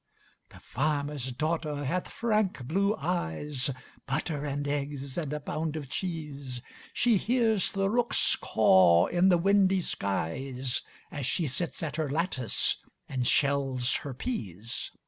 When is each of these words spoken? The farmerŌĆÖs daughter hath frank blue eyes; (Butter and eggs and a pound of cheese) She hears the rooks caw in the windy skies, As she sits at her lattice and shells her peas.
The 0.49 0.57
farmerŌĆÖs 0.57 1.37
daughter 1.37 1.85
hath 1.85 2.09
frank 2.09 2.63
blue 2.65 2.95
eyes; 2.95 3.69
(Butter 4.07 4.45
and 4.45 4.67
eggs 4.67 5.15
and 5.15 5.31
a 5.31 5.39
pound 5.39 5.75
of 5.75 5.91
cheese) 5.91 6.59
She 6.91 7.17
hears 7.17 7.69
the 7.71 7.87
rooks 7.87 8.35
caw 8.35 9.05
in 9.05 9.29
the 9.29 9.37
windy 9.37 9.81
skies, 9.81 10.81
As 11.11 11.27
she 11.27 11.45
sits 11.45 11.83
at 11.83 11.97
her 11.97 12.09
lattice 12.09 12.77
and 13.07 13.27
shells 13.27 13.97
her 13.97 14.15
peas. 14.15 14.89